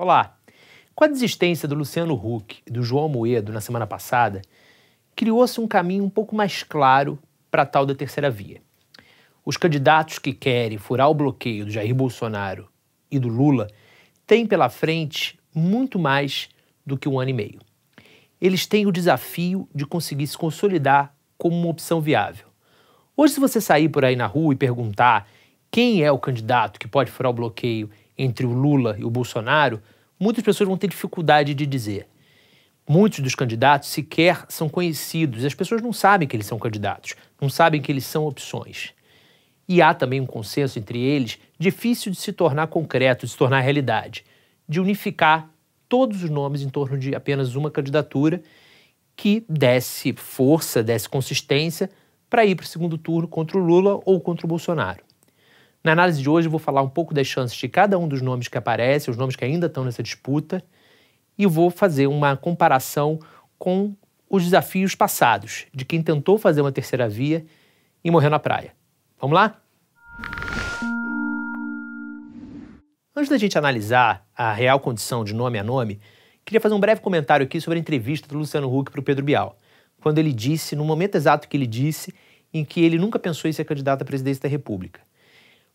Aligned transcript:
Olá! 0.00 0.38
Com 0.94 1.02
a 1.02 1.08
desistência 1.08 1.66
do 1.66 1.74
Luciano 1.74 2.14
Huck 2.14 2.62
e 2.64 2.70
do 2.70 2.84
João 2.84 3.08
Moedo 3.08 3.52
na 3.52 3.60
semana 3.60 3.84
passada, 3.84 4.42
criou-se 5.16 5.60
um 5.60 5.66
caminho 5.66 6.04
um 6.04 6.08
pouco 6.08 6.36
mais 6.36 6.62
claro 6.62 7.18
para 7.50 7.66
tal 7.66 7.84
da 7.84 7.96
terceira 7.96 8.30
via. 8.30 8.62
Os 9.44 9.56
candidatos 9.56 10.20
que 10.20 10.32
querem 10.32 10.78
furar 10.78 11.10
o 11.10 11.14
bloqueio 11.14 11.64
do 11.64 11.72
Jair 11.72 11.92
Bolsonaro 11.96 12.68
e 13.10 13.18
do 13.18 13.26
Lula 13.26 13.66
têm 14.24 14.46
pela 14.46 14.68
frente 14.68 15.36
muito 15.52 15.98
mais 15.98 16.48
do 16.86 16.96
que 16.96 17.08
um 17.08 17.18
ano 17.18 17.30
e 17.30 17.34
meio. 17.34 17.58
Eles 18.40 18.66
têm 18.66 18.86
o 18.86 18.92
desafio 18.92 19.68
de 19.74 19.84
conseguir 19.84 20.28
se 20.28 20.38
consolidar 20.38 21.12
como 21.36 21.56
uma 21.56 21.70
opção 21.70 22.00
viável. 22.00 22.46
Hoje, 23.16 23.34
se 23.34 23.40
você 23.40 23.60
sair 23.60 23.88
por 23.88 24.04
aí 24.04 24.14
na 24.14 24.26
rua 24.26 24.54
e 24.54 24.56
perguntar 24.56 25.28
quem 25.72 26.04
é 26.04 26.12
o 26.12 26.20
candidato 26.20 26.78
que 26.78 26.86
pode 26.86 27.10
furar 27.10 27.30
o 27.30 27.34
bloqueio 27.34 27.90
entre 28.18 28.44
o 28.44 28.52
Lula 28.52 28.96
e 28.98 29.04
o 29.04 29.10
Bolsonaro, 29.10 29.80
muitas 30.18 30.42
pessoas 30.42 30.68
vão 30.68 30.76
ter 30.76 30.88
dificuldade 30.88 31.54
de 31.54 31.64
dizer. 31.64 32.08
Muitos 32.88 33.20
dos 33.20 33.34
candidatos 33.34 33.90
sequer 33.90 34.44
são 34.48 34.68
conhecidos, 34.68 35.44
as 35.44 35.54
pessoas 35.54 35.80
não 35.80 35.92
sabem 35.92 36.26
que 36.26 36.34
eles 36.34 36.46
são 36.46 36.58
candidatos, 36.58 37.14
não 37.40 37.48
sabem 37.48 37.80
que 37.80 37.92
eles 37.92 38.04
são 38.04 38.26
opções. 38.26 38.94
E 39.68 39.82
há 39.82 39.92
também 39.92 40.20
um 40.20 40.26
consenso 40.26 40.78
entre 40.78 40.98
eles, 40.98 41.38
difícil 41.58 42.10
de 42.10 42.18
se 42.18 42.32
tornar 42.32 42.68
concreto, 42.68 43.26
de 43.26 43.32
se 43.32 43.38
tornar 43.38 43.60
realidade, 43.60 44.24
de 44.66 44.80
unificar 44.80 45.50
todos 45.88 46.22
os 46.22 46.30
nomes 46.30 46.62
em 46.62 46.68
torno 46.68 46.98
de 46.98 47.14
apenas 47.14 47.54
uma 47.54 47.70
candidatura 47.70 48.42
que 49.14 49.44
desse 49.48 50.14
força, 50.14 50.82
desse 50.82 51.08
consistência 51.08 51.90
para 52.30 52.44
ir 52.46 52.54
para 52.54 52.64
o 52.64 52.66
segundo 52.66 52.96
turno 52.96 53.28
contra 53.28 53.58
o 53.58 53.60
Lula 53.60 54.00
ou 54.04 54.20
contra 54.20 54.46
o 54.46 54.48
Bolsonaro. 54.48 55.07
Na 55.82 55.92
análise 55.92 56.20
de 56.20 56.28
hoje, 56.28 56.48
eu 56.48 56.50
vou 56.50 56.58
falar 56.58 56.82
um 56.82 56.88
pouco 56.88 57.14
das 57.14 57.26
chances 57.26 57.56
de 57.56 57.68
cada 57.68 57.98
um 57.98 58.08
dos 58.08 58.20
nomes 58.20 58.48
que 58.48 58.58
aparecem, 58.58 59.10
os 59.10 59.16
nomes 59.16 59.36
que 59.36 59.44
ainda 59.44 59.66
estão 59.66 59.84
nessa 59.84 60.02
disputa, 60.02 60.62
e 61.36 61.46
vou 61.46 61.70
fazer 61.70 62.08
uma 62.08 62.36
comparação 62.36 63.18
com 63.58 63.94
os 64.28 64.42
desafios 64.42 64.94
passados 64.94 65.66
de 65.72 65.84
quem 65.84 66.02
tentou 66.02 66.36
fazer 66.36 66.60
uma 66.60 66.72
terceira 66.72 67.08
via 67.08 67.46
e 68.02 68.10
morreu 68.10 68.28
na 68.28 68.38
praia. 68.38 68.72
Vamos 69.20 69.34
lá? 69.34 69.60
Antes 73.16 73.30
da 73.30 73.38
gente 73.38 73.56
analisar 73.56 74.26
a 74.36 74.52
real 74.52 74.78
condição 74.78 75.24
de 75.24 75.34
nome 75.34 75.58
a 75.58 75.64
nome, 75.64 76.00
queria 76.44 76.60
fazer 76.60 76.74
um 76.74 76.80
breve 76.80 77.00
comentário 77.00 77.44
aqui 77.44 77.60
sobre 77.60 77.78
a 77.78 77.80
entrevista 77.80 78.28
do 78.28 78.36
Luciano 78.36 78.72
Huck 78.72 78.90
para 78.90 79.00
o 79.00 79.02
Pedro 79.02 79.24
Bial, 79.24 79.56
quando 80.00 80.18
ele 80.18 80.32
disse, 80.32 80.76
no 80.76 80.84
momento 80.84 81.16
exato 81.16 81.48
que 81.48 81.56
ele 81.56 81.66
disse, 81.66 82.14
em 82.52 82.64
que 82.64 82.84
ele 82.84 82.98
nunca 82.98 83.18
pensou 83.18 83.48
em 83.48 83.52
ser 83.52 83.64
candidato 83.64 84.02
à 84.02 84.04
presidência 84.04 84.42
da 84.42 84.48
República. 84.48 85.07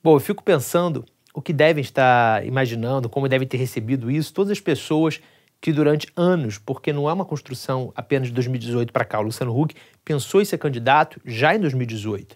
Bom, 0.04 0.18
eu 0.18 0.20
fico 0.20 0.44
pensando 0.44 1.06
o 1.34 1.42
que 1.42 1.54
devem 1.54 1.82
estar 1.82 2.46
imaginando, 2.46 3.08
como 3.08 3.30
devem 3.30 3.48
ter 3.48 3.56
recebido 3.56 4.12
isso, 4.12 4.34
todas 4.34 4.52
as 4.52 4.59
pessoas 4.59 5.22
que 5.62 5.72
durante 5.72 6.09
anos, 6.14 6.58
porque 6.58 6.92
não 6.92 7.09
é 7.09 7.14
uma 7.14 7.23
construção 7.23 7.94
apenas 7.96 8.28
de 8.28 8.34
2018 8.34 8.92
para 8.92 9.06
cá, 9.06 9.22
o 9.22 9.24
Luciano 9.24 9.58
Huck 9.58 9.74
pensou 10.04 10.42
em 10.42 10.46
ser 10.46 10.58
candidato 10.58 11.22
já 11.24 11.56
em 11.56 11.59
2018. 11.59 12.36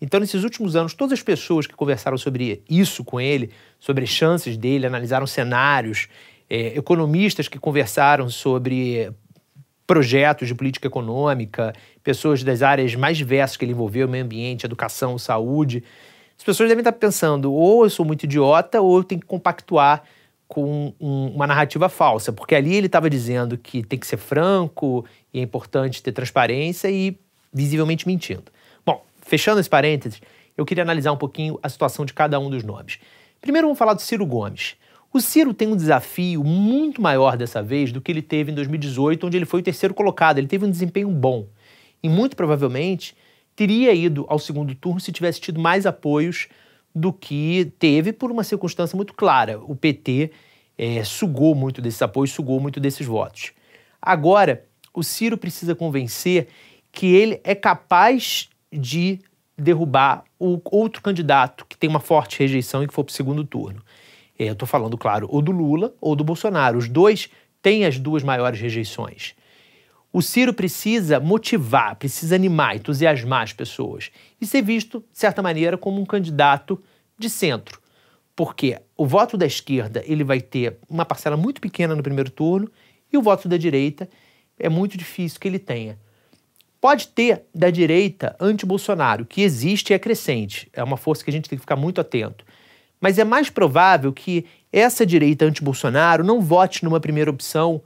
Então, 0.00 0.18
nesses 0.18 0.42
últimos 0.42 0.74
anos, 0.74 0.92
todas 0.92 1.12
as 1.12 1.22
pessoas 1.22 1.68
que 1.68 1.74
conversaram 1.76 2.18
sobre 2.18 2.64
isso 2.68 3.04
com 3.04 3.20
ele, 3.20 3.52
sobre 3.78 4.04
chances 4.08 4.56
dele, 4.56 4.84
analisaram 4.84 5.24
cenários, 5.24 6.08
é, 6.50 6.76
economistas 6.76 7.46
que 7.46 7.60
conversaram 7.60 8.28
sobre 8.28 9.12
projetos 9.86 10.48
de 10.48 10.54
política 10.54 10.88
econômica, 10.88 11.72
pessoas 12.02 12.42
das 12.42 12.60
áreas 12.60 12.96
mais 12.96 13.16
diversas 13.16 13.56
que 13.56 13.64
ele 13.64 13.70
envolveu, 13.72 14.08
meio 14.08 14.24
ambiente, 14.24 14.66
educação, 14.66 15.16
saúde, 15.16 15.84
as 16.36 16.44
pessoas 16.44 16.68
devem 16.68 16.80
estar 16.80 16.92
pensando, 16.92 17.52
ou 17.52 17.84
eu 17.84 17.90
sou 17.90 18.04
muito 18.04 18.24
idiota, 18.24 18.80
ou 18.80 18.98
eu 18.98 19.04
tenho 19.04 19.20
que 19.20 19.26
compactuar 19.26 20.02
com 20.46 20.92
um, 21.00 21.28
uma 21.28 21.46
narrativa 21.46 21.88
falsa, 21.88 22.32
porque 22.32 22.54
ali 22.54 22.74
ele 22.74 22.86
estava 22.86 23.08
dizendo 23.08 23.56
que 23.56 23.82
tem 23.82 23.98
que 23.98 24.06
ser 24.06 24.16
franco 24.16 25.04
e 25.32 25.40
é 25.40 25.42
importante 25.42 26.02
ter 26.02 26.12
transparência 26.12 26.90
e 26.90 27.18
visivelmente 27.52 28.06
mentindo. 28.06 28.44
Bom, 28.84 29.04
fechando 29.22 29.60
esse 29.60 29.70
parênteses, 29.70 30.20
eu 30.56 30.64
queria 30.64 30.82
analisar 30.82 31.12
um 31.12 31.16
pouquinho 31.16 31.58
a 31.62 31.68
situação 31.68 32.04
de 32.04 32.12
cada 32.12 32.38
um 32.38 32.50
dos 32.50 32.62
nomes. 32.62 32.98
Primeiro 33.40 33.66
vamos 33.66 33.78
falar 33.78 33.94
do 33.94 34.02
Ciro 34.02 34.26
Gomes. 34.26 34.76
O 35.12 35.20
Ciro 35.20 35.54
tem 35.54 35.68
um 35.68 35.76
desafio 35.76 36.42
muito 36.42 37.00
maior 37.00 37.36
dessa 37.36 37.62
vez 37.62 37.92
do 37.92 38.00
que 38.00 38.10
ele 38.10 38.22
teve 38.22 38.50
em 38.50 38.54
2018, 38.54 39.26
onde 39.26 39.36
ele 39.36 39.44
foi 39.44 39.60
o 39.60 39.62
terceiro 39.62 39.94
colocado. 39.94 40.38
Ele 40.38 40.48
teve 40.48 40.66
um 40.66 40.70
desempenho 40.70 41.08
bom. 41.08 41.46
E 42.02 42.08
muito 42.08 42.36
provavelmente 42.36 43.16
teria 43.56 43.92
ido 43.92 44.24
ao 44.28 44.38
segundo 44.38 44.74
turno 44.74 45.00
se 45.00 45.12
tivesse 45.12 45.40
tido 45.40 45.60
mais 45.60 45.86
apoios 45.86 46.48
do 46.94 47.12
que 47.12 47.72
teve 47.78 48.12
por 48.12 48.30
uma 48.30 48.44
circunstância 48.44 48.96
muito 48.96 49.14
clara. 49.14 49.58
O 49.58 49.74
PT 49.74 50.30
é, 50.78 51.02
sugou 51.04 51.54
muito 51.54 51.82
desses 51.82 52.00
apoios, 52.02 52.32
sugou 52.32 52.60
muito 52.60 52.78
desses 52.78 53.06
votos. 53.06 53.52
Agora, 54.00 54.64
o 54.92 55.02
Ciro 55.02 55.36
precisa 55.36 55.74
convencer 55.74 56.48
que 56.92 57.06
ele 57.06 57.40
é 57.42 57.54
capaz 57.54 58.48
de 58.72 59.18
derrubar 59.56 60.24
o 60.38 60.60
outro 60.64 61.00
candidato 61.02 61.64
que 61.68 61.76
tem 61.76 61.88
uma 61.88 62.00
forte 62.00 62.38
rejeição 62.38 62.82
e 62.82 62.88
que 62.88 62.94
for 62.94 63.04
para 63.04 63.12
o 63.12 63.14
segundo 63.14 63.44
turno. 63.44 63.82
É, 64.38 64.48
eu 64.48 64.52
estou 64.52 64.66
falando, 64.66 64.98
claro, 64.98 65.28
ou 65.30 65.40
do 65.40 65.52
Lula 65.52 65.94
ou 66.00 66.14
do 66.14 66.24
Bolsonaro. 66.24 66.78
Os 66.78 66.88
dois 66.88 67.28
têm 67.62 67.84
as 67.84 67.98
duas 67.98 68.22
maiores 68.22 68.60
rejeições. 68.60 69.34
O 70.16 70.22
Ciro 70.22 70.54
precisa 70.54 71.18
motivar, 71.18 71.96
precisa 71.96 72.36
animar, 72.36 72.76
entusiasmar 72.76 73.42
as 73.42 73.52
pessoas 73.52 74.12
e 74.40 74.46
ser 74.46 74.62
visto, 74.62 75.00
de 75.12 75.18
certa 75.18 75.42
maneira, 75.42 75.76
como 75.76 76.00
um 76.00 76.06
candidato 76.06 76.80
de 77.18 77.28
centro. 77.28 77.80
Porque 78.36 78.80
o 78.96 79.08
voto 79.08 79.36
da 79.36 79.44
esquerda 79.44 80.04
ele 80.06 80.22
vai 80.22 80.40
ter 80.40 80.78
uma 80.88 81.04
parcela 81.04 81.36
muito 81.36 81.60
pequena 81.60 81.96
no 81.96 82.02
primeiro 82.02 82.30
turno 82.30 82.70
e 83.12 83.18
o 83.18 83.22
voto 83.22 83.48
da 83.48 83.56
direita 83.56 84.08
é 84.56 84.68
muito 84.68 84.96
difícil 84.96 85.40
que 85.40 85.48
ele 85.48 85.58
tenha. 85.58 85.98
Pode 86.80 87.08
ter 87.08 87.42
da 87.52 87.68
direita 87.68 88.36
anti-Bolsonaro, 88.38 89.26
que 89.26 89.42
existe 89.42 89.90
e 89.90 89.94
é 89.94 89.98
crescente, 89.98 90.70
é 90.72 90.84
uma 90.84 90.96
força 90.96 91.24
que 91.24 91.30
a 91.30 91.32
gente 91.32 91.48
tem 91.48 91.56
que 91.58 91.64
ficar 91.64 91.74
muito 91.74 92.00
atento. 92.00 92.44
Mas 93.00 93.18
é 93.18 93.24
mais 93.24 93.50
provável 93.50 94.12
que 94.12 94.46
essa 94.72 95.04
direita 95.04 95.44
anti-Bolsonaro 95.44 96.22
não 96.22 96.40
vote 96.40 96.84
numa 96.84 97.00
primeira 97.00 97.32
opção 97.32 97.82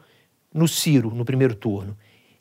no 0.53 0.69
Ciro, 0.69 1.10
no 1.15 1.25
primeiro 1.25 1.55
turno 1.55 1.97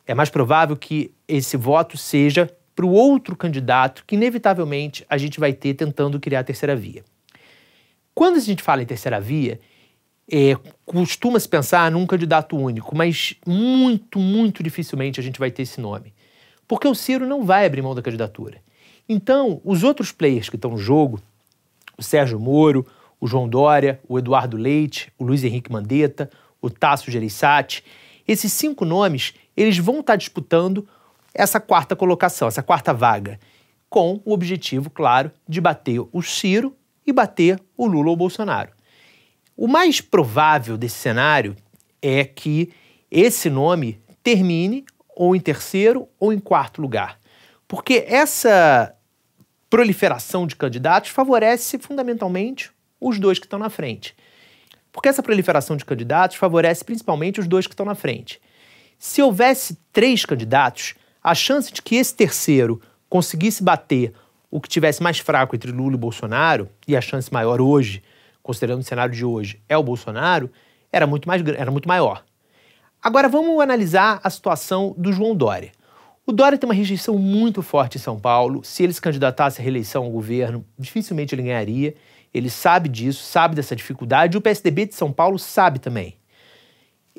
é 0.08 0.14
mais 0.14 0.30
provável 0.30 0.76
que 0.76 1.12
esse 1.28 1.58
voto 1.58 1.98
seja 1.98 2.50
para 2.74 2.86
o 2.86 2.92
outro 2.92 3.36
candidato 3.36 4.04
que, 4.08 4.16
inevitavelmente, 4.16 5.06
a 5.10 5.18
gente 5.18 5.40
vai 5.40 5.52
ter 5.52 5.74
tentando 5.74 6.20
criar 6.20 6.40
a 6.40 6.44
terceira 6.44 6.76
via. 6.76 7.04
Quando 8.16 8.38
a 8.38 8.40
gente 8.40 8.64
fala 8.64 8.82
em 8.82 8.86
terceira 8.86 9.20
via, 9.20 9.60
é, 10.32 10.56
costuma-se 10.86 11.48
pensar 11.48 11.92
num 11.92 12.06
candidato 12.06 12.58
único, 12.58 12.96
mas 12.96 13.36
muito, 13.46 14.18
muito 14.18 14.64
dificilmente 14.64 15.20
a 15.20 15.24
gente 15.24 15.40
vai 15.40 15.52
ter 15.52 15.64
esse 15.64 15.82
nome. 15.82 16.14
Porque 16.68 16.88
o 16.88 16.96
Ciro 16.96 17.28
não 17.28 17.46
vai 17.46 17.66
abrir 17.66 17.82
mão 17.82 17.96
da 17.96 18.02
candidatura. 18.02 18.62
Então, 19.08 19.62
os 19.64 19.84
outros 19.84 20.12
players 20.12 20.50
que 20.50 20.56
estão 20.56 20.72
no 20.72 20.78
jogo, 20.78 21.22
o 21.98 22.04
Sérgio 22.04 22.40
Moro, 22.40 22.86
o 23.20 23.28
João 23.28 23.48
Dória, 23.48 24.00
o 24.08 24.20
Eduardo 24.20 24.58
Leite, 24.58 25.12
o 25.18 25.24
Luiz 25.24 25.44
Henrique 25.44 25.72
Mandetta, 25.72 26.30
o 26.62 26.70
Tasso 26.70 27.10
Gereissati, 27.10 27.84
esses 28.28 28.52
cinco 28.52 28.84
nomes, 28.84 29.34
eles 29.58 29.78
vão 29.78 30.00
estar 30.00 30.16
disputando 30.16 30.88
essa 31.34 31.60
quarta 31.60 31.96
colocação, 31.96 32.48
essa 32.48 32.64
quarta 32.64 32.94
vaga, 32.94 33.40
com 33.90 34.22
o 34.24 34.34
objetivo, 34.34 34.90
claro, 34.90 35.32
de 35.48 35.60
bater 35.60 36.00
o 36.12 36.22
Ciro 36.22 36.76
e 37.06 37.12
bater 37.12 37.60
o 37.76 37.88
Lula 37.88 38.08
ou 38.08 38.14
o 38.14 38.18
Bolsonaro. 38.18 38.72
O 39.56 39.68
mais 39.68 40.00
provável 40.00 40.78
desse 40.78 40.98
cenário 40.98 41.56
é 42.02 42.24
que 42.24 42.72
esse 43.10 43.50
nome 43.50 44.00
termine 44.22 44.86
ou 45.16 45.36
em 45.36 45.40
terceiro 45.40 46.08
ou 46.20 46.32
em 46.32 46.40
quarto 46.40 46.82
lugar. 46.82 47.20
Porque 47.68 48.06
essa 48.08 48.94
proliferação 49.70 50.46
de 50.46 50.56
candidatos 50.56 51.10
favorece 51.10 51.78
fundamentalmente 51.80 52.72
os 53.02 53.20
dois 53.20 53.40
que 53.40 53.46
estão 53.46 53.60
na 53.60 53.70
frente. 53.70 54.16
Porque 54.92 55.10
essa 55.10 55.24
proliferação 55.24 55.76
de 55.76 55.86
candidatos 55.86 56.38
favorece 56.38 56.84
principalmente 56.84 57.40
os 57.40 57.48
dois 57.48 57.68
que 57.68 57.74
estão 57.74 57.86
na 57.86 57.96
frente. 57.96 58.40
Se 58.98 59.22
houvesse 59.22 59.78
três 59.94 60.26
candidatos, 60.26 60.96
a 61.24 61.36
chance 61.36 61.72
de 61.72 61.82
que 61.82 61.96
esse 61.96 62.16
terceiro 62.16 62.82
conseguisse 63.10 63.64
bater 63.64 64.14
o 64.50 64.60
que 64.60 64.70
tivesse 64.70 65.04
mais 65.04 65.20
fraco 65.20 65.56
entre 65.56 65.72
Lula 65.72 65.96
e 65.96 66.00
Bolsonaro, 66.00 66.70
e 66.88 66.96
a 66.96 67.02
chance 67.02 67.32
maior 67.32 67.62
hoje, 67.62 68.02
considerando 68.42 68.80
o 68.80 68.84
cenário 68.84 69.14
de 69.14 69.26
hoje, 69.26 69.62
é 69.68 69.78
o 69.78 69.84
Bolsonaro, 69.84 70.50
era 70.92 71.06
muito, 71.06 71.28
mais, 71.28 71.46
era 71.46 71.70
muito 71.70 71.88
maior. 71.88 72.24
Agora 73.02 73.30
vamos 73.30 73.62
analisar 73.62 74.20
a 74.24 74.30
situação 74.30 74.96
do 74.98 75.14
João 75.14 75.36
Dória. 75.36 75.72
O 76.26 76.32
Dória 76.32 76.58
tem 76.58 76.68
uma 76.68 76.74
rejeição 76.74 77.18
muito 77.18 77.62
forte 77.62 77.98
em 77.98 78.02
São 78.02 78.20
Paulo. 78.20 78.64
Se 78.64 78.84
ele 78.84 78.92
se 78.92 79.00
candidatasse 79.00 79.62
à 79.62 79.64
reeleição 79.64 80.04
ao 80.04 80.10
governo, 80.12 80.66
dificilmente 80.78 81.34
ele 81.34 81.44
ganharia. 81.44 81.96
Ele 82.34 82.50
sabe 82.50 82.90
disso, 82.90 83.24
sabe 83.24 83.56
dessa 83.56 83.76
dificuldade, 83.76 84.36
e 84.36 84.38
o 84.38 84.42
PSDB 84.42 84.88
de 84.88 84.96
São 84.96 85.12
Paulo 85.12 85.40
sabe 85.40 85.80
também. 85.80 86.18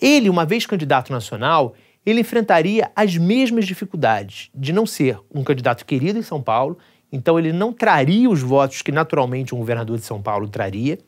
Ele, 0.00 0.30
uma 0.30 0.44
vez 0.44 0.64
candidato 0.66 1.12
nacional, 1.12 1.74
ele 2.04 2.20
enfrentaria 2.20 2.90
as 2.94 3.16
mesmas 3.16 3.66
dificuldades 3.66 4.50
de 4.54 4.72
não 4.72 4.86
ser 4.86 5.18
um 5.34 5.44
candidato 5.44 5.84
querido 5.84 6.18
em 6.18 6.22
São 6.22 6.42
Paulo, 6.42 6.78
então 7.12 7.38
ele 7.38 7.52
não 7.52 7.72
traria 7.72 8.30
os 8.30 8.40
votos 8.40 8.82
que 8.82 8.92
naturalmente 8.92 9.54
um 9.54 9.58
governador 9.58 9.98
de 9.98 10.04
São 10.04 10.22
Paulo 10.22 10.48
traria, 10.48 10.98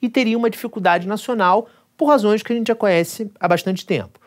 e 0.00 0.08
teria 0.08 0.36
uma 0.36 0.50
dificuldade 0.50 1.06
nacional 1.06 1.68
por 1.96 2.06
razões 2.06 2.42
que 2.42 2.52
a 2.52 2.56
gente 2.56 2.68
já 2.68 2.74
conhece 2.74 3.30
há 3.40 3.48
bastante 3.48 3.86
tempo. 3.86 4.18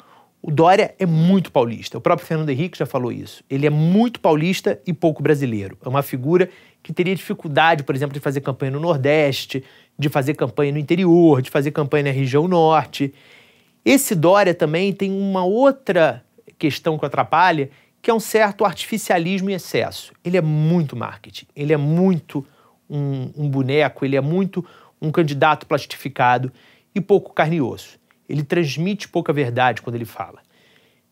O 0.42 0.52
Dória 0.52 0.96
é 0.98 1.06
muito 1.06 1.52
paulista, 1.52 1.98
o 1.98 2.02
próprio 2.02 2.28
Fernando 2.28 2.50
Henrique 2.50 2.78
já 2.78 2.86
falou 2.86 3.12
isso. 3.12 3.44
Ele 3.50 3.68
é 3.68 3.70
muito 3.70 4.20
paulista 4.20 4.80
e 4.88 4.94
pouco 4.94 5.22
brasileiro. 5.22 5.78
É 5.84 5.90
uma 5.90 6.02
figura 6.02 6.50
que 6.82 6.94
teria 6.94 7.14
dificuldade, 7.14 7.84
por 7.84 7.94
exemplo, 7.96 8.14
de 8.14 8.20
fazer 8.20 8.42
campanha 8.42 8.72
no 8.72 8.80
Nordeste, 8.80 9.64
de 10.00 10.10
fazer 10.10 10.36
campanha 10.36 10.72
no 10.72 10.78
interior, 10.78 11.42
de 11.42 11.50
fazer 11.50 11.72
campanha 11.72 12.06
na 12.06 12.12
região 12.12 12.48
Norte. 12.48 13.14
Esse 13.88 14.16
Dória 14.16 14.54
também 14.54 14.92
tem 14.92 15.10
uma 15.10 15.46
outra 15.46 16.22
questão 16.60 17.00
que 17.00 17.06
atrapalha, 17.06 17.70
que 18.02 18.12
é 18.12 18.14
um 18.14 18.20
certo 18.20 18.66
artificialismo 18.66 19.50
em 19.50 19.54
excesso. 19.54 20.12
Ele 20.26 20.36
é 20.36 20.42
muito 20.42 20.94
marketing, 20.94 21.46
ele 21.56 21.72
é 21.72 21.78
muito 21.78 22.46
um, 22.90 23.32
um 23.34 23.50
boneco, 23.50 24.04
ele 24.04 24.18
é 24.18 24.20
muito 24.20 24.66
um 25.02 25.10
candidato 25.10 25.66
plastificado 25.66 26.52
e 26.94 27.00
pouco 27.00 27.32
carne 27.32 27.56
e 27.56 27.62
osso. 27.62 27.98
Ele 28.28 28.44
transmite 28.44 29.08
pouca 29.08 29.32
verdade 29.32 29.82
quando 29.82 29.96
ele 29.96 30.04
fala. 30.04 30.42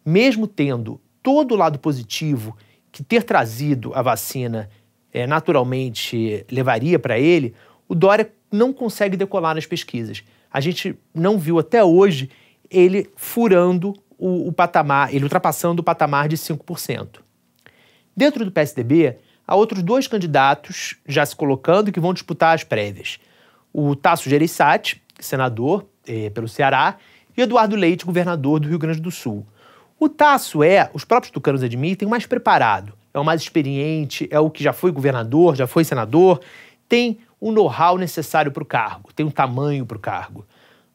Mesmo 0.05 0.45
tendo 0.45 0.99
todo 1.23 1.53
o 1.53 1.57
lado 1.57 1.79
positivo 1.79 2.57
que 2.91 3.01
ter 3.01 3.23
trazido 3.23 3.93
a 3.93 4.01
vacina 4.01 4.69
é, 5.13 5.25
naturalmente 5.25 6.45
levaria 6.51 6.99
para 6.99 7.17
ele, 7.17 7.55
o 7.87 7.95
Dória 7.95 8.29
não 8.51 8.73
consegue 8.73 9.15
decolar 9.15 9.55
nas 9.55 9.65
pesquisas. 9.65 10.25
A 10.51 10.59
gente 10.59 10.93
não 11.13 11.39
viu 11.39 11.57
até 11.57 11.81
hoje 11.81 12.29
ele 12.69 13.09
furando 13.15 13.93
o, 14.17 14.47
o 14.47 14.51
patamar, 14.51 15.13
ele 15.13 15.23
ultrapassando 15.23 15.81
o 15.81 15.83
patamar 15.83 16.27
de 16.27 16.37
5%. 16.37 17.19
Dentro 18.15 18.45
do 18.45 18.51
PSDB, 18.51 19.17
há 19.45 19.55
outros 19.55 19.83
dois 19.83 20.07
candidatos 20.07 20.95
já 21.07 21.25
se 21.25 21.35
colocando 21.35 21.91
que 21.91 21.99
vão 21.99 22.13
disputar 22.13 22.55
as 22.55 22.63
prévias. 22.63 23.19
O 23.73 23.95
Tasso 23.95 24.29
Gereissati, 24.29 25.01
senador 25.19 25.85
eh, 26.07 26.29
pelo 26.29 26.47
Ceará, 26.47 26.97
e 27.35 27.41
Eduardo 27.41 27.75
Leite, 27.75 28.05
governador 28.05 28.59
do 28.59 28.69
Rio 28.69 28.79
Grande 28.79 29.01
do 29.01 29.11
Sul. 29.11 29.45
O 29.99 30.07
Tasso 30.07 30.63
é, 30.63 30.89
os 30.93 31.03
próprios 31.03 31.31
tucanos 31.31 31.63
admitem, 31.63 32.07
o 32.07 32.11
mais 32.11 32.25
preparado, 32.25 32.93
é 33.13 33.19
o 33.19 33.23
mais 33.23 33.41
experiente, 33.41 34.27
é 34.31 34.39
o 34.39 34.49
que 34.49 34.63
já 34.63 34.73
foi 34.73 34.91
governador, 34.91 35.55
já 35.55 35.67
foi 35.67 35.83
senador, 35.83 36.41
tem 36.87 37.19
o 37.39 37.51
know-how 37.51 37.97
necessário 37.97 38.51
para 38.51 38.63
o 38.63 38.65
cargo, 38.65 39.11
tem 39.13 39.25
um 39.25 39.31
tamanho 39.31 39.85
para 39.85 39.97
o 39.97 39.99
cargo. 39.99 40.45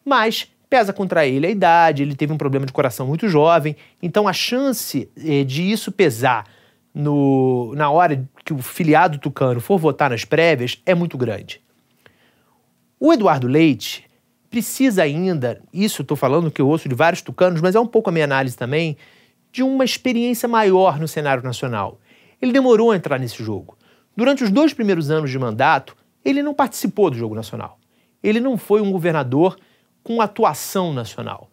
Mas 0.04 0.48
pesa 0.70 0.92
contra 0.92 1.26
ele 1.26 1.48
a 1.48 1.50
idade, 1.50 2.04
ele 2.04 2.14
teve 2.14 2.32
um 2.32 2.38
problema 2.38 2.64
de 2.64 2.72
coração 2.72 3.08
muito 3.08 3.28
jovem, 3.28 3.76
então 4.00 4.28
a 4.28 4.32
chance 4.32 5.10
eh, 5.18 5.42
de 5.42 5.68
isso 5.68 5.90
pesar 5.90 6.46
no, 6.94 7.74
na 7.74 7.90
hora 7.90 8.24
que 8.44 8.52
o 8.52 8.58
filiado 8.58 9.18
tucano 9.18 9.60
for 9.60 9.78
votar 9.78 10.10
nas 10.10 10.24
prévias 10.24 10.80
é 10.86 10.94
muito 10.94 11.18
grande. 11.18 11.60
O 13.00 13.12
Eduardo 13.12 13.48
Leite 13.48 14.04
precisa 14.48 15.02
ainda, 15.02 15.60
isso 15.72 16.02
estou 16.02 16.16
falando 16.16 16.50
que 16.50 16.60
eu 16.60 16.68
ouço 16.68 16.88
de 16.88 16.94
vários 16.94 17.20
tucanos, 17.20 17.60
mas 17.60 17.74
é 17.74 17.80
um 17.80 17.86
pouco 17.86 18.08
a 18.08 18.12
minha 18.12 18.24
análise 18.24 18.56
também, 18.56 18.96
de 19.52 19.62
uma 19.64 19.84
experiência 19.84 20.48
maior 20.48 21.00
no 21.00 21.08
cenário 21.08 21.42
nacional. 21.42 21.98
Ele 22.40 22.52
demorou 22.52 22.92
a 22.92 22.96
entrar 22.96 23.18
nesse 23.18 23.42
jogo. 23.42 23.76
Durante 24.16 24.44
os 24.44 24.50
dois 24.50 24.72
primeiros 24.72 25.10
anos 25.10 25.30
de 25.30 25.38
mandato, 25.38 25.96
ele 26.24 26.42
não 26.42 26.54
participou 26.54 27.10
do 27.10 27.16
jogo 27.16 27.34
nacional. 27.34 27.78
Ele 28.22 28.38
não 28.38 28.56
foi 28.56 28.80
um 28.80 28.92
governador 28.92 29.56
com 30.02 30.20
atuação 30.20 30.92
nacional. 30.92 31.50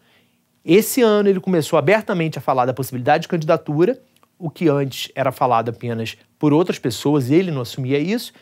Esse 0.64 1.02
ano 1.02 1.30
ele 1.30 1.40
começou 1.40 1.80
abertamente 1.80 2.38
a 2.38 2.42
falar 2.42 2.66
da 2.66 2.74
possibilidade 2.74 3.24
de 3.24 3.28
candidatura, 3.28 4.02
o 4.38 4.50
que 4.50 4.68
antes 4.68 5.12
era 5.16 5.32
falado 5.32 5.70
apenas 5.70 6.18
por 6.38 6.54
outras 6.54 6.78
pessoas, 6.78 7.32
ele 7.32 7.52
não 7.52 7.62
assumia 7.62 7.98
isso, 7.98 8.34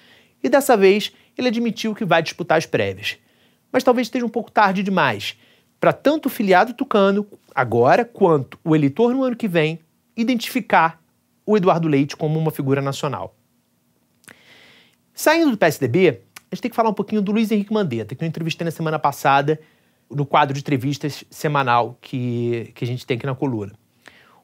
e 0.43 0.49
dessa 0.49 0.75
vez 0.75 1.11
ele 1.37 1.47
admitiu 1.47 1.93
que 1.93 2.03
vai 2.03 2.21
disputar 2.21 2.57
as 2.57 2.65
prévias. 2.65 3.17
Mas 3.71 3.83
talvez 3.83 4.07
esteja 4.07 4.25
um 4.25 4.29
pouco 4.29 4.51
tarde 4.51 4.83
demais 4.83 5.37
para 5.79 5.93
tanto 5.93 6.27
o 6.27 6.29
filiado 6.29 6.73
tucano, 6.73 7.27
agora, 7.53 8.03
quanto 8.03 8.57
o 8.63 8.75
eleitor 8.75 9.13
no 9.13 9.23
ano 9.23 9.35
que 9.35 9.47
vem, 9.47 9.79
identificar 10.17 10.99
o 11.45 11.55
Eduardo 11.55 11.87
Leite 11.87 12.15
como 12.15 12.39
uma 12.39 12.49
figura 12.49 12.81
nacional. 12.81 13.35
Saindo 15.13 15.51
do 15.51 15.57
PSDB, 15.57 16.21
a 16.51 16.55
gente 16.55 16.61
tem 16.61 16.71
que 16.71 16.75
falar 16.75 16.89
um 16.89 16.93
pouquinho 16.93 17.21
do 17.21 17.31
Luiz 17.31 17.51
Henrique 17.51 17.71
Mandetta, 17.71 18.15
que 18.15 18.23
eu 18.23 18.27
entrevistei 18.27 18.65
na 18.65 18.71
semana 18.71 18.97
passada 18.97 19.59
no 20.09 20.25
quadro 20.25 20.53
de 20.53 20.59
entrevistas 20.59 21.23
semanal 21.29 21.97
que, 22.01 22.71
que 22.75 22.83
a 22.83 22.87
gente 22.87 23.05
tem 23.05 23.17
aqui 23.17 23.25
na 23.25 23.35
coluna. 23.35 23.73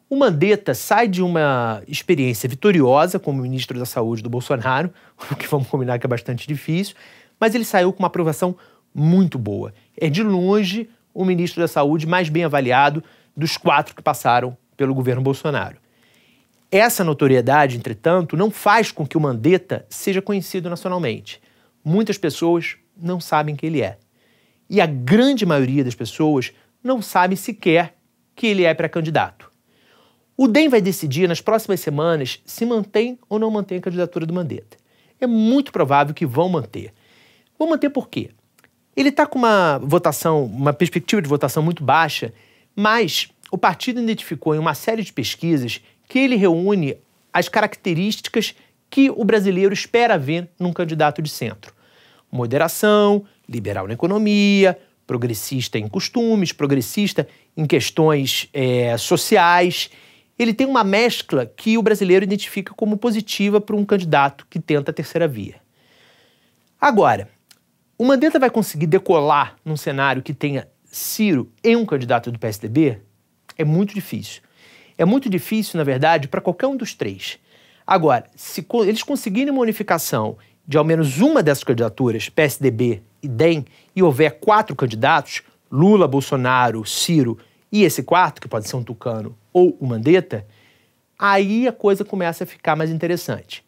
O 0.10 0.16
Mandetta 0.18 0.74
sai 0.74 1.08
de 1.08 1.24
uma 1.24 1.82
experiência 1.88 2.50
vitoriosa 2.50 3.18
como 3.18 3.42
ministro 3.42 3.80
da 3.80 3.86
Saúde 3.86 4.22
do 4.22 4.30
Bolsonaro, 4.30 4.92
o 5.32 5.36
que 5.36 5.48
vamos 5.48 5.68
combinar 5.68 6.00
que 6.00 6.06
é 6.06 6.10
bastante 6.10 6.48
difícil, 6.48 6.96
mas 7.40 7.56
ele 7.56 7.64
saiu 7.64 7.94
com 7.94 8.00
uma 8.00 8.08
aprovação 8.08 8.56
muito 8.94 9.40
boa. 9.40 9.74
É 9.98 10.10
de 10.10 10.22
longe 10.22 10.90
o 11.14 11.24
ministro 11.24 11.62
da 11.62 11.68
Saúde 11.68 12.06
mais 12.06 12.30
bem 12.30 12.44
avaliado 12.44 13.04
dos 13.36 13.58
quatro 13.58 13.96
que 13.96 14.02
passaram 14.02 14.58
pelo 14.76 14.94
governo 14.94 15.22
Bolsonaro. 15.22 15.78
Essa 16.70 17.04
notoriedade, 17.04 17.78
entretanto, 17.78 18.38
não 18.38 18.50
faz 18.50 18.92
com 18.92 19.06
que 19.06 19.18
o 19.18 19.22
Mandetta 19.22 19.86
seja 19.90 20.22
conhecido 20.22 20.70
nacionalmente. 20.70 21.42
Muitas 21.84 22.18
pessoas 22.18 22.78
não 22.96 23.20
sabem 23.20 23.56
quem 23.56 23.70
ele 23.70 23.82
é. 23.82 23.98
E 24.72 24.80
a 24.80 24.86
grande 24.86 25.46
maioria 25.46 25.84
das 25.84 25.96
pessoas 25.96 26.54
não 26.82 27.02
sabe 27.02 27.36
sequer 27.36 27.94
que 28.34 28.48
ele 28.48 28.64
é 28.64 28.74
pré-candidato. 28.74 29.52
O 30.38 30.48
DEM 30.48 30.70
vai 30.70 30.80
decidir 30.80 31.28
nas 31.28 31.42
próximas 31.42 31.82
semanas 31.82 32.40
se 32.46 32.66
mantém 32.66 33.20
ou 33.28 33.38
não 33.38 33.52
mantém 33.52 33.80
a 33.80 33.82
candidatura 33.82 34.26
do 34.26 34.34
Mandetta. 34.34 34.78
É 35.20 35.28
muito 35.28 35.74
provável 35.74 36.16
que 36.16 36.26
vão 36.26 36.48
manter. 36.48 36.94
Vão 37.60 37.70
manter 37.70 37.90
por 37.90 38.08
quê? 38.08 38.30
Ele 38.96 39.10
está 39.10 39.26
com 39.26 39.40
uma 39.40 39.78
votação, 39.80 40.46
uma 40.46 40.72
perspectiva 40.72 41.22
de 41.22 41.28
votação 41.28 41.62
muito 41.62 41.84
baixa, 41.84 42.34
mas 42.74 43.28
o 43.52 43.58
partido 43.58 44.00
identificou 44.02 44.56
em 44.56 44.60
uma 44.60 44.74
série 44.74 45.04
de 45.04 45.12
pesquisas 45.12 45.82
que 46.08 46.18
ele 46.18 46.38
reúne 46.38 46.96
as 47.34 47.50
características 47.50 48.56
que 48.90 49.10
o 49.10 49.26
brasileiro 49.26 49.74
espera 49.74 50.18
ver 50.18 50.50
num 50.58 50.72
candidato 50.72 51.22
de 51.22 51.30
centro: 51.30 51.74
moderação, 52.32 53.26
liberal 53.48 53.88
na 53.88 53.94
economia, 53.94 54.78
progressista 55.06 55.78
em 55.78 55.88
costumes, 55.88 56.52
progressista 56.52 57.28
em 57.56 57.66
questões 57.66 58.48
é, 58.54 58.96
sociais. 58.98 59.90
Ele 60.40 60.54
tem 60.54 60.66
uma 60.66 60.84
mescla 60.84 61.46
que 61.46 61.78
o 61.78 61.82
brasileiro 61.84 62.24
identifica 62.24 62.74
como 62.74 62.98
positiva 62.98 63.60
para 63.60 63.76
um 63.76 63.86
candidato 63.86 64.48
que 64.50 64.60
tenta 64.60 64.92
a 64.92 64.94
terceira 64.94 65.28
via. 65.28 65.56
Agora, 66.80 67.30
o 67.98 68.06
Mandetta 68.06 68.40
vai 68.40 68.50
conseguir 68.50 68.88
decolar 68.88 69.56
num 69.64 69.78
cenário 69.78 70.24
que 70.24 70.34
tenha 70.34 70.68
Ciro 70.86 71.52
em 71.64 71.76
um 71.76 71.86
candidato 71.86 72.32
do 72.32 72.40
PSDB? 72.40 73.00
É 73.58 73.64
muito 73.64 73.94
difícil. 73.94 74.42
É 74.98 75.06
muito 75.06 75.30
difícil, 75.30 75.78
na 75.78 75.84
verdade, 75.84 76.28
para 76.28 76.42
qualquer 76.42 76.68
um 76.68 76.76
dos 76.76 76.94
três. 76.94 77.40
Agora, 77.86 78.26
se 78.36 78.66
eles 78.86 79.04
conseguirem 79.04 79.52
uma 79.52 79.62
unificação 79.62 80.38
de 80.72 80.78
ao 80.78 80.86
menos 80.86 81.20
uma 81.20 81.44
dessas 81.44 81.66
candidaturas, 81.66 82.30
PSDB 82.30 83.04
e 83.22 83.28
DEM, 83.28 83.66
e 83.94 84.02
houver 84.02 84.40
quatro 84.40 84.74
candidatos, 84.74 85.42
Lula, 85.70 86.08
Bolsonaro, 86.08 86.86
Ciro 86.86 87.38
e 87.70 87.84
esse 87.84 88.02
quarto, 88.02 88.40
que 88.40 88.48
pode 88.48 88.70
ser 88.70 88.78
um 88.78 88.84
tucano 88.84 89.38
ou 89.52 89.76
o 89.82 89.86
Mandetta, 89.86 90.48
aí 91.20 91.68
a 91.68 91.74
coisa 91.74 92.06
começa 92.06 92.46
a 92.46 92.48
ficar 92.48 92.78
mais 92.78 92.90
interessante. 92.90 93.66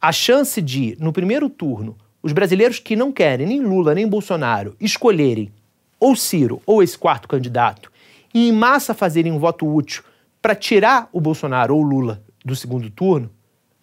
A 0.00 0.10
chance 0.10 0.60
de, 0.60 0.96
no 0.98 1.12
primeiro 1.12 1.48
turno, 1.48 1.96
os 2.20 2.32
brasileiros 2.32 2.80
que 2.80 2.96
não 2.96 3.12
querem 3.12 3.46
nem 3.46 3.60
Lula 3.60 3.94
nem 3.94 4.08
Bolsonaro 4.08 4.74
escolherem 4.80 5.52
ou 6.00 6.16
Ciro 6.16 6.60
ou 6.66 6.82
esse 6.82 6.98
quarto 6.98 7.28
candidato 7.28 7.92
e 8.34 8.48
em 8.48 8.52
massa 8.52 8.92
fazerem 8.92 9.30
um 9.30 9.38
voto 9.38 9.72
útil 9.72 10.02
para 10.42 10.56
tirar 10.56 11.08
o 11.12 11.20
Bolsonaro 11.20 11.76
ou 11.76 11.82
Lula 11.82 12.24
do 12.44 12.56
segundo 12.56 12.90
turno 12.90 13.30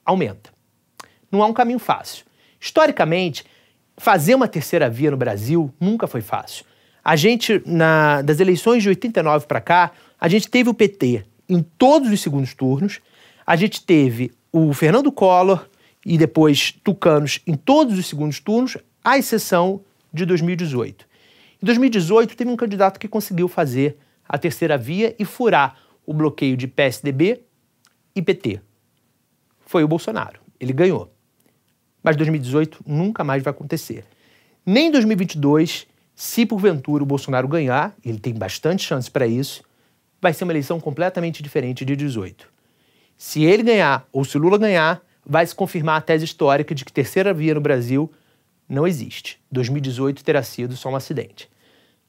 aumenta. 0.03 0.54
Não 1.35 1.43
há 1.43 1.47
um 1.47 1.53
caminho 1.53 1.79
fácil. 1.79 2.25
Historicamente, 2.59 3.43
fazer 3.97 4.35
uma 4.35 4.47
terceira 4.47 4.89
via 4.89 5.11
no 5.11 5.17
Brasil 5.17 5.73
nunca 5.77 6.07
foi 6.07 6.21
fácil. 6.21 6.63
A 7.03 7.17
gente, 7.17 7.61
na, 7.65 8.21
das 8.21 8.39
eleições 8.39 8.81
de 8.81 8.87
89 8.87 9.45
para 9.45 9.59
cá, 9.59 9.91
a 10.17 10.29
gente 10.29 10.47
teve 10.47 10.69
o 10.69 10.73
PT 10.73 11.25
em 11.49 11.61
todos 11.61 12.09
os 12.09 12.21
segundos 12.21 12.53
turnos, 12.53 13.01
a 13.45 13.55
gente 13.57 13.85
teve 13.85 14.31
o 14.49 14.73
Fernando 14.73 15.11
Collor 15.11 15.67
e 16.05 16.17
depois 16.17 16.71
Tucanos 16.71 17.41
em 17.45 17.53
todos 17.53 17.99
os 17.99 18.07
segundos 18.07 18.39
turnos, 18.39 18.77
à 19.03 19.17
exceção 19.17 19.81
de 20.13 20.25
2018. 20.25 21.05
Em 21.61 21.65
2018, 21.65 22.37
teve 22.37 22.49
um 22.49 22.55
candidato 22.55 22.97
que 22.97 23.09
conseguiu 23.09 23.49
fazer 23.49 23.97
a 24.27 24.37
terceira 24.37 24.77
via 24.77 25.13
e 25.19 25.25
furar 25.25 25.77
o 26.05 26.13
bloqueio 26.13 26.55
de 26.55 26.65
PSDB 26.65 27.41
e 28.15 28.21
PT. 28.21 28.61
Foi 29.65 29.83
o 29.83 29.87
Bolsonaro. 29.87 30.39
Ele 30.59 30.71
ganhou. 30.71 31.14
Mas 32.05 32.15
2018 32.17 32.83
nunca 32.85 33.23
mais 33.23 33.41
vai 33.41 33.49
acontecer. 33.49 34.05
Nem 34.63 34.89
em 34.89 34.91
2022, 34.91 35.87
se 36.15 36.45
porventura 36.45 37.01
o 37.01 37.05
Bolsonaro 37.05 37.47
ganhar, 37.47 37.95
ele 38.05 38.19
tem 38.19 38.31
bastante 38.31 38.83
chance 38.83 39.09
para 39.09 39.25
isso, 39.25 39.63
vai 40.21 40.31
ser 40.31 40.43
uma 40.43 40.53
eleição 40.53 40.79
completamente 40.79 41.41
diferente 41.41 41.83
de 41.83 41.95
18. 41.95 42.47
Se 43.17 43.43
ele 43.43 43.63
ganhar 43.63 44.07
ou 44.11 44.23
se 44.23 44.37
Lula 44.37 44.59
ganhar, 44.59 45.01
vai 45.25 45.47
se 45.47 45.55
confirmar 45.55 45.97
a 45.97 46.01
tese 46.01 46.25
histórica 46.25 46.75
de 46.75 46.85
que 46.85 46.93
terceira 46.93 47.33
via 47.33 47.55
no 47.55 47.61
Brasil 47.61 48.11
não 48.69 48.85
existe. 48.85 49.39
2018 49.51 50.23
terá 50.23 50.43
sido 50.43 50.77
só 50.77 50.89
um 50.89 50.95
acidente. 50.95 51.49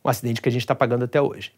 um 0.04 0.10
acidente 0.10 0.42
que 0.42 0.48
a 0.50 0.52
gente 0.52 0.60
está 0.60 0.74
pagando 0.74 1.06
até 1.06 1.22
hoje. 1.22 1.52